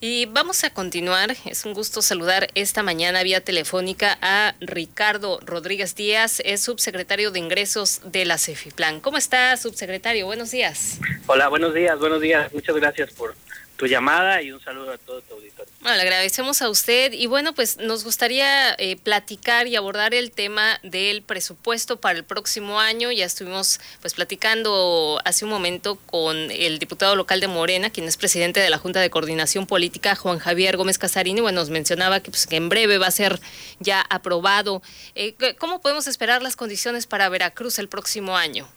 [0.00, 1.34] Y vamos a continuar.
[1.44, 7.40] Es un gusto saludar esta mañana vía telefónica a Ricardo Rodríguez Díaz, es subsecretario de
[7.40, 9.00] Ingresos de la CEFIPLAN.
[9.00, 10.26] ¿Cómo está, subsecretario?
[10.26, 11.00] Buenos días.
[11.26, 12.52] Hola, buenos días, buenos días.
[12.54, 13.34] Muchas gracias por
[13.76, 15.47] tu llamada y un saludo a todo tu auditorio.
[15.80, 20.32] Bueno, le agradecemos a usted y bueno, pues nos gustaría eh, platicar y abordar el
[20.32, 23.12] tema del presupuesto para el próximo año.
[23.12, 28.16] Ya estuvimos pues platicando hace un momento con el diputado local de Morena, quien es
[28.16, 31.40] presidente de la Junta de Coordinación Política, Juan Javier Gómez Casarini.
[31.40, 33.38] Bueno, nos mencionaba que, pues, que en breve va a ser
[33.78, 34.82] ya aprobado.
[35.14, 38.68] Eh, ¿Cómo podemos esperar las condiciones para Veracruz el próximo año?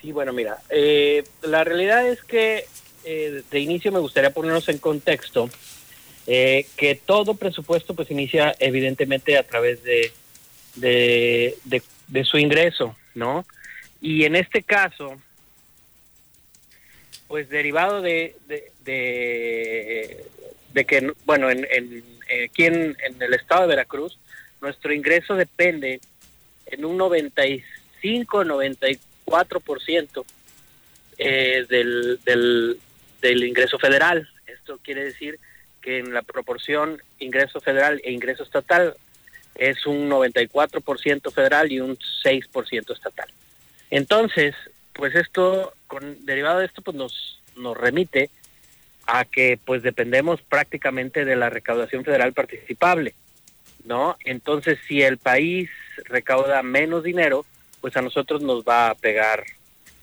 [0.00, 2.66] Sí, bueno, mira, eh, la realidad es que
[3.04, 5.50] eh, de inicio me gustaría ponernos en contexto
[6.26, 10.12] eh, que todo presupuesto pues inicia evidentemente a través de,
[10.74, 11.54] de,
[12.24, 13.46] su ingreso, ¿no?
[14.00, 15.20] Y en este caso,
[17.28, 18.72] pues derivado de, de,
[20.72, 22.02] de, que, bueno, en, en,
[22.44, 24.18] aquí en, en, el estado de Veracruz,
[24.60, 26.00] nuestro ingreso depende
[26.66, 30.24] en un 95, 94%
[31.18, 32.80] eh, del, del,
[33.20, 34.28] del ingreso federal.
[34.46, 35.38] Esto quiere decir
[35.86, 38.96] que en la proporción ingreso federal e ingreso estatal
[39.54, 43.28] es un 94% federal y un 6% estatal.
[43.92, 44.56] Entonces,
[44.92, 48.30] pues esto, con, derivado de esto, pues nos, nos remite
[49.06, 53.14] a que pues dependemos prácticamente de la recaudación federal participable,
[53.84, 54.16] ¿no?
[54.24, 55.70] Entonces, si el país
[56.06, 57.46] recauda menos dinero,
[57.80, 59.44] pues a nosotros nos va a pegar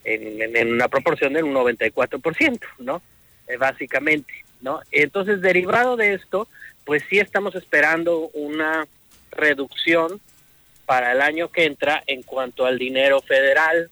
[0.05, 3.01] en, una proporción del 94%, ¿no?
[3.49, 4.81] Eh, básicamente, ¿no?
[4.91, 6.47] Entonces, derivado de esto,
[6.85, 8.87] pues sí estamos esperando una
[9.31, 10.19] reducción
[10.85, 13.89] para el año que entra en cuanto al dinero federal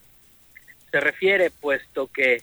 [0.90, 2.42] se refiere, puesto que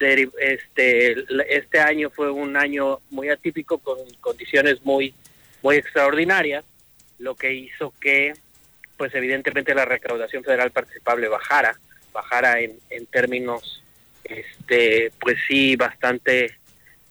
[0.00, 5.12] este este año fue un año muy atípico con condiciones muy
[5.60, 6.64] muy extraordinarias,
[7.18, 8.32] lo que hizo que
[8.96, 11.76] pues evidentemente la recaudación federal participable bajara
[12.12, 13.82] bajara en, en términos,
[14.24, 16.56] este, pues sí, bastante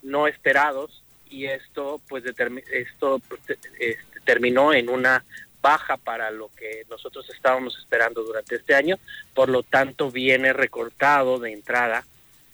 [0.04, 2.24] no esperados y esto, pues,
[2.72, 3.42] esto pues,
[3.80, 5.24] este, terminó en una
[5.62, 8.98] baja para lo que nosotros estábamos esperando durante este año,
[9.34, 12.06] por lo tanto viene recortado de entrada,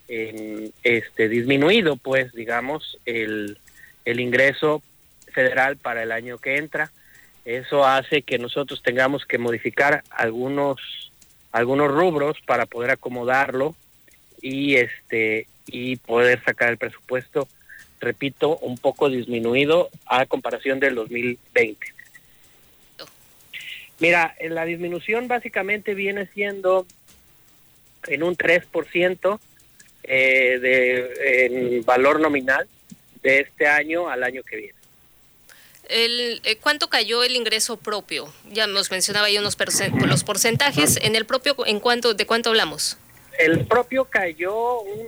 [0.08, 3.58] en, este disminuido, pues, digamos, el,
[4.06, 4.82] el ingreso
[5.32, 6.92] federal para el año que entra.
[7.46, 10.80] Eso hace que nosotros tengamos que modificar algunos
[11.52, 13.76] algunos rubros para poder acomodarlo
[14.44, 17.48] y este y poder sacar el presupuesto,
[18.00, 21.88] repito, un poco disminuido a comparación del 2020.
[24.00, 26.86] Mira, la disminución básicamente viene siendo
[28.08, 29.40] en un 3%
[30.04, 32.68] eh, de, en valor nominal
[33.22, 34.74] de este año al año que viene.
[35.88, 38.34] El, eh, ¿Cuánto cayó el ingreso propio?
[38.52, 40.98] Ya nos mencionaba ahí unos porcentajes.
[41.02, 42.98] ¿En el propio en cuánto, de cuánto hablamos?
[43.44, 45.06] El propio cayó un...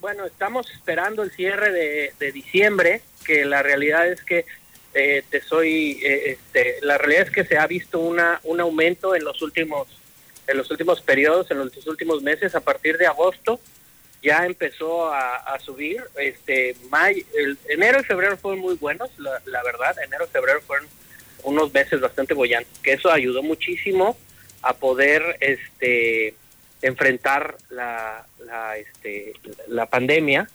[0.00, 1.70] Bueno, estamos esperando el cierre
[2.18, 4.46] de, diciembre, que la realidad es que
[4.94, 6.00] eh, te soy...
[6.02, 9.86] Eh, este, la realidad es que se ha visto una, un aumento en los últimos
[10.46, 13.60] en los últimos periodos, en los últimos meses, a partir de agosto,
[14.22, 16.02] ya empezó a, subir.
[16.16, 16.76] Este,
[17.34, 19.96] el, enero y febrero fueron muy buenos, la, verdad.
[20.04, 20.86] Enero y febrero fueron
[21.42, 24.18] unos meses bastante bollantes, que eso ayudó muchísimo
[24.62, 26.34] a poder este,
[26.86, 29.32] enfrentar la, la, este,
[29.68, 30.48] la pandemia.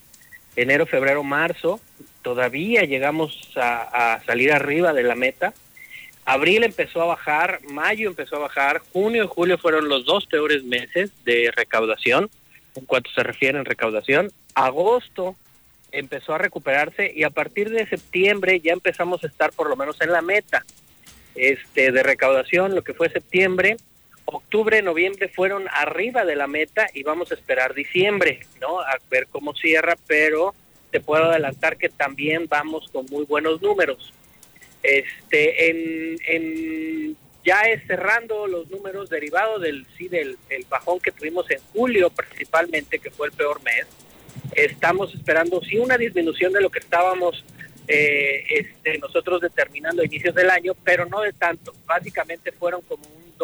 [0.55, 1.79] Enero, febrero, marzo,
[2.21, 5.53] todavía llegamos a, a salir arriba de la meta.
[6.25, 10.63] Abril empezó a bajar, mayo empezó a bajar, junio y julio fueron los dos peores
[10.63, 12.29] meses de recaudación
[12.75, 14.31] en cuanto se refiere en recaudación.
[14.53, 15.35] Agosto
[15.91, 19.99] empezó a recuperarse y a partir de septiembre ya empezamos a estar por lo menos
[20.01, 20.63] en la meta
[21.33, 23.77] este de recaudación, lo que fue septiembre,
[24.29, 28.79] octubre, noviembre fueron arriba de la meta y vamos a esperar diciembre, ¿no?
[28.79, 30.53] A ver cómo cierra, pero
[30.91, 34.13] te puedo adelantar que también vamos con muy buenos números.
[34.81, 41.49] Este en, ya es cerrando los números derivados del sí del el bajón que tuvimos
[41.51, 43.85] en julio principalmente que fue el peor mes
[44.55, 47.43] estamos esperando sí una disminución de lo que estábamos
[47.87, 53.03] eh, este, nosotros determinando a inicios del año pero no de tanto básicamente fueron como
[53.03, 53.37] un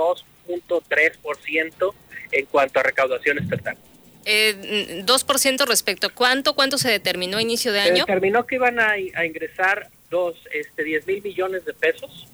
[0.47, 1.93] 2.3%
[2.31, 3.77] en cuanto a recaudación estatal
[4.25, 8.79] eh, 2% respecto cuánto cuánto se determinó a inicio de año se determinó que iban
[8.79, 12.27] a, a ingresar dos este 10 mil millones de pesos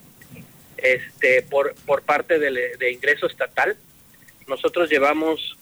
[0.81, 3.77] este, por, por parte de, ingreso estatal.
[4.47, 5.57] Nosotros llevamos,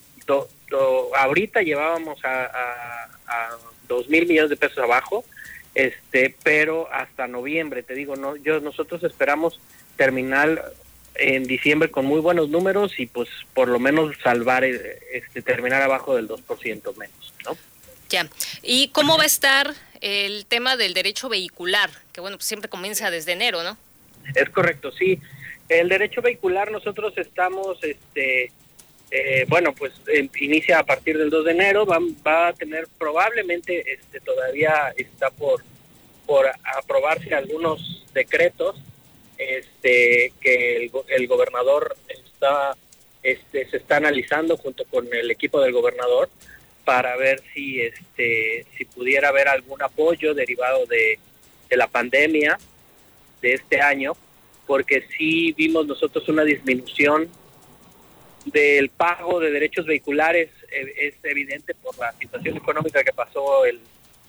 [1.17, 3.57] ahorita llevábamos a, a,
[4.07, 5.25] mil millones de pesos abajo
[5.75, 9.59] este, pero hasta noviembre, te digo, no, yo nosotros esperamos
[9.95, 10.73] terminar
[11.15, 15.81] en diciembre con muy buenos números y pues por lo menos salvar, eh, este, terminar
[15.81, 17.57] abajo del 2% menos, ¿no?
[18.09, 18.27] Ya.
[18.63, 21.89] ¿Y cómo va a estar el tema del derecho vehicular?
[22.11, 23.77] Que bueno, pues siempre comienza desde enero, ¿no?
[24.35, 25.19] Es correcto, sí.
[25.67, 28.51] El derecho vehicular nosotros estamos, este,
[29.11, 32.87] eh, bueno, pues em, inicia a partir del 2 de enero, va, va a tener
[32.97, 35.63] probablemente, este, todavía está por,
[36.25, 36.47] por
[36.77, 38.75] aprobarse algunos decretos
[39.39, 42.75] este, que el, el gobernador está,
[43.23, 46.29] este, se está analizando junto con el equipo del gobernador
[46.83, 51.19] para ver si, este, si pudiera haber algún apoyo derivado de,
[51.71, 52.57] la pandemia
[53.41, 54.13] de este año,
[54.65, 57.29] porque sí vimos nosotros una disminución
[58.45, 63.79] del pago de derechos vehiculares, eh, es evidente por la situación económica que pasó el,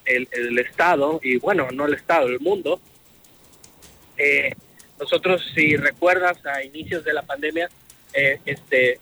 [0.05, 2.79] el, el Estado, y bueno, no el Estado, el mundo.
[4.17, 4.53] Eh,
[5.01, 7.67] nosotros, si recuerdas, a inicios de la pandemia,
[8.13, 8.99] eh, este,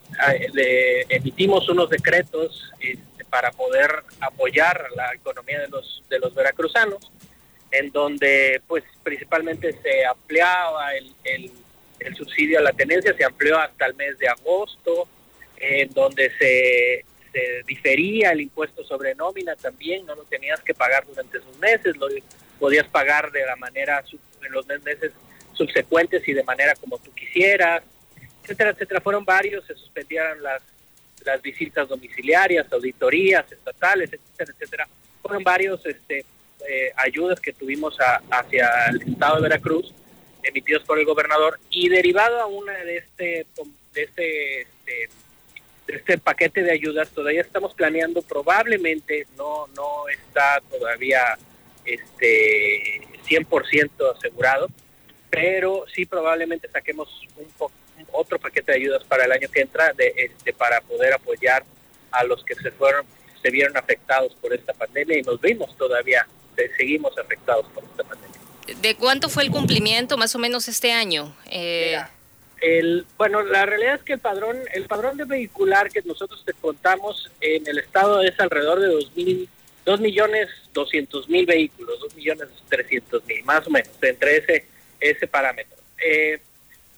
[1.10, 7.12] emitimos unos decretos este, para poder apoyar la economía de los, de los veracruzanos,
[7.70, 13.84] en donde pues principalmente se ampliaba el, el, subsidio a la tenencia, se amplió hasta
[13.84, 15.06] el mes de agosto,
[15.58, 21.06] en donde se, se difería el impuesto sobre nómina también, no lo tenías que pagar
[21.06, 22.08] durante esos meses, lo
[22.58, 24.02] podías pagar de la manera
[24.42, 25.12] en los meses
[25.60, 27.82] subsecuentes y de manera como tú quisieras,
[28.42, 29.00] etcétera, etcétera.
[29.02, 30.62] Fueron varios, se suspendieron las,
[31.26, 34.88] las visitas domiciliarias, auditorías estatales, etcétera, etcétera.
[35.20, 36.24] Fueron varios este,
[36.66, 37.98] eh, ayudas que tuvimos
[38.30, 39.92] hacia el estado de Veracruz
[40.42, 43.46] emitidos por el gobernador y derivado a una de este
[43.92, 45.08] de este, este,
[45.86, 51.36] de este paquete de ayudas todavía estamos planeando probablemente no no está todavía
[51.84, 54.68] este 100% asegurado
[55.30, 60.12] pero sí probablemente saquemos un otro paquete de ayudas para el año que entra de,
[60.16, 61.64] este, para poder apoyar
[62.10, 63.06] a los que se fueron
[63.40, 66.26] se vieron afectados por esta pandemia y nos vimos todavía
[66.76, 68.38] seguimos afectados por esta pandemia.
[68.82, 71.34] ¿De cuánto fue el cumplimiento más o menos este año?
[71.50, 71.98] Eh...
[72.60, 76.52] El, bueno, la realidad es que el padrón, el padrón de vehicular que nosotros te
[76.52, 79.48] contamos en el estado es alrededor de dos mil,
[79.86, 84.66] dos millones doscientos mil vehículos, dos millones trescientos mil, más o menos, entre ese
[85.00, 85.76] ese parámetro.
[85.98, 86.40] Eh,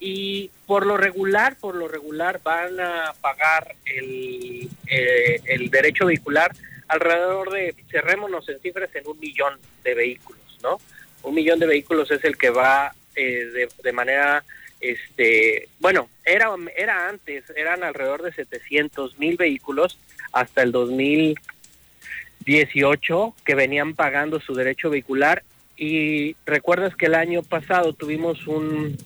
[0.04, 6.50] y por lo regular, por lo regular van a pagar el, eh, el derecho vehicular
[6.88, 10.80] alrededor de, cerrémonos en cifras, en un millón de vehículos, ¿no?
[11.22, 14.44] Un millón de vehículos es el que va eh, de, de, manera,
[14.80, 19.98] este, bueno, era, era antes, eran alrededor de 700 mil vehículos
[20.32, 25.44] hasta el 2018 que venían pagando su derecho vehicular
[25.82, 28.96] y recuerdas que el año pasado tuvimos un,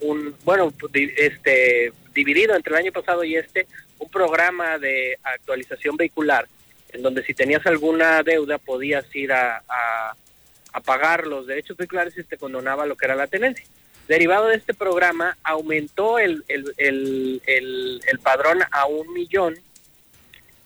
[0.00, 3.68] un bueno, este dividido entre el año pasado y este,
[4.00, 6.48] un programa de actualización vehicular,
[6.92, 12.24] en donde si tenías alguna deuda podías ir a, a, pagar los derechos vehiculares y
[12.24, 13.64] te condonaba lo que era la tenencia.
[14.08, 19.54] Derivado de este programa, aumentó el, el, el, el, el padrón a un millón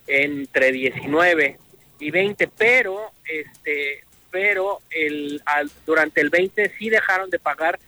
[0.07, 1.59] entre 19
[2.01, 7.79] y 20, pero este pero el, al, durante el 20 sí dejaron de pagar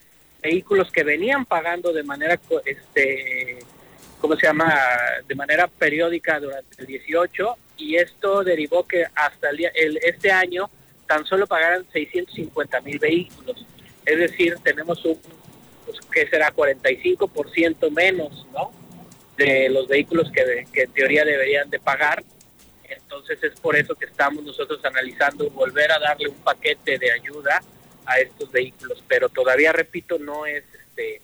[0.42, 3.58] vehículos que venían pagando de manera, este,
[4.20, 4.74] ¿cómo se llama?,
[5.26, 10.68] de manera periódica durante el 18 y esto derivó que hasta el, el este año
[11.06, 13.66] tan solo pagaran 650 mil vehículos.
[14.04, 15.18] Es decir, tenemos un,
[15.86, 18.72] pues, que será 45% menos, ¿no?,
[19.36, 22.22] de los vehículos que, que en teoría deberían de pagar
[22.92, 27.62] entonces es por eso que estamos nosotros analizando volver a darle un paquete de ayuda
[28.06, 31.20] a estos vehículos, pero todavía repito no es este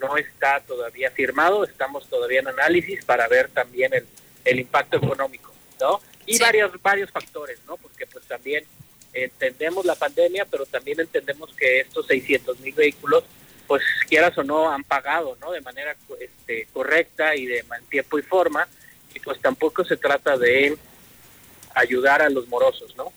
[0.00, 4.06] no está todavía firmado, estamos todavía en análisis para ver también el,
[4.44, 6.00] el impacto económico, ¿no?
[6.26, 6.42] Y sí.
[6.42, 7.76] varios varios factores, ¿no?
[7.76, 8.64] Porque pues también
[9.12, 13.24] entendemos la pandemia, pero también entendemos que estos 600 mil vehículos,
[13.66, 15.52] pues quieras o no, han pagado, ¿no?
[15.52, 18.68] De manera este, correcta y de tiempo y forma,
[19.14, 20.76] y pues tampoco se trata de
[21.74, 23.12] ayudar a los morosos, ¿no?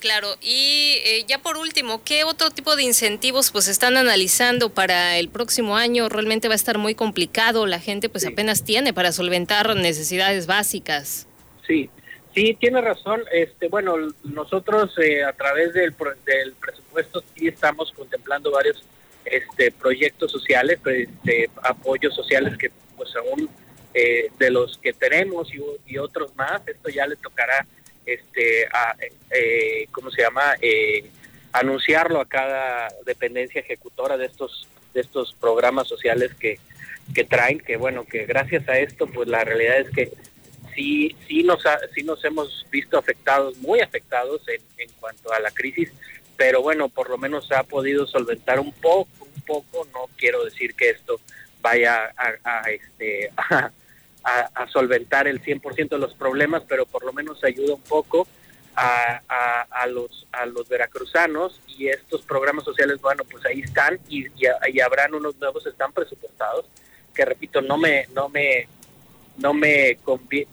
[0.00, 5.18] Claro, y eh, ya por último, ¿qué otro tipo de incentivos pues están analizando para
[5.18, 6.08] el próximo año?
[6.08, 8.28] Realmente va a estar muy complicado, la gente pues sí.
[8.28, 11.26] apenas tiene para solventar necesidades básicas.
[11.66, 11.90] Sí,
[12.32, 13.22] sí, tiene razón.
[13.32, 15.92] Este, bueno, nosotros eh, a través del,
[16.24, 18.84] del presupuesto sí estamos contemplando varios
[19.24, 23.50] este, proyectos sociales, este, apoyos sociales que pues aún
[24.00, 27.66] eh, de los que tenemos y, otros más, esto ya le tocará
[28.06, 28.68] este,
[29.30, 30.54] eh, ¿cómo se llama?
[30.62, 31.10] Eh,
[31.52, 36.60] anunciarlo a cada dependencia ejecutora de estos de estos programas sociales que,
[37.12, 40.12] que traen, que bueno, que gracias a esto, pues la realidad es que
[40.76, 45.50] sí, sí nos, sí nos hemos visto afectados, muy afectados en, en cuanto a la
[45.50, 45.92] crisis,
[46.36, 50.74] pero bueno, por lo menos ha podido solventar un poco, un poco, no quiero decir
[50.74, 51.20] que esto
[51.60, 53.70] vaya a, a este, a,
[54.54, 58.26] a, solventar el 100% de los problemas, pero por lo menos ayuda un poco
[58.76, 59.20] a,
[59.70, 64.80] a, los a los veracruzanos y estos programas sociales, bueno, pues ahí están y, y,
[64.80, 66.66] habrán unos nuevos, están presupuestados,
[67.14, 68.68] que repito, no me no me
[69.36, 69.96] no me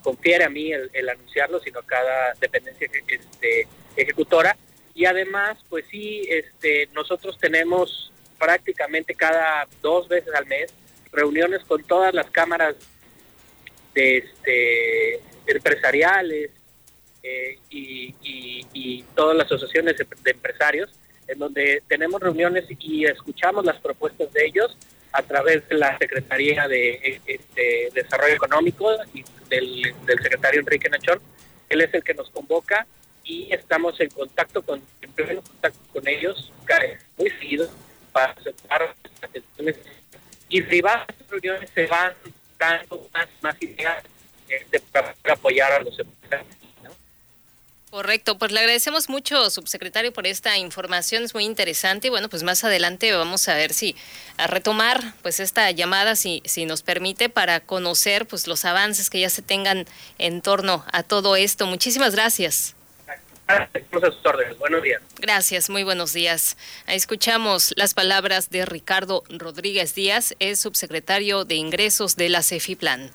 [0.01, 4.55] confiere a mí el, el anunciarlo, sino cada dependencia este, ejecutora.
[4.93, 10.71] Y además, pues sí, este, nosotros tenemos prácticamente cada dos veces al mes
[11.11, 12.75] reuniones con todas las cámaras
[13.95, 16.51] de este, empresariales
[17.23, 20.91] eh, y, todas las asociaciones de empresarios,
[21.27, 24.77] en donde tenemos reuniones y escuchamos las propuestas de ellos
[25.13, 31.19] a través de la Secretaría de este, Desarrollo Económico y del, secretario Enrique Nachón.
[31.69, 32.85] Él es el que nos convoca
[33.23, 36.51] y estamos en contacto con, en contacto con ellos
[37.17, 37.69] muy seguido
[38.11, 39.75] para aceptar las
[40.49, 42.13] y privadas reuniones se van
[44.49, 45.95] este, para apoyar a los.
[47.95, 52.43] Correcto, pues le agradecemos mucho, subsecretario, por esta información, es muy interesante y bueno, pues
[52.43, 53.95] más adelante vamos a ver si
[54.35, 59.21] a retomar pues esta llamada, si, si nos permite, para conocer pues los avances que
[59.21, 59.85] ya se tengan
[60.17, 61.67] en torno a todo esto.
[61.67, 62.75] Muchísimas gracias.
[64.59, 65.01] Buenos días.
[65.19, 66.57] Gracias, muy buenos días.
[66.87, 73.11] Escuchamos las palabras de Ricardo Rodríguez Díaz, es subsecretario de Ingresos de la CEFIPLAN.